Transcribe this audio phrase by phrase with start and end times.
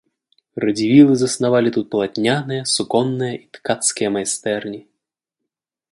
[0.63, 4.81] Радзівілы заснавалі тут палатняныя, суконныя і ткацкія майстэрні.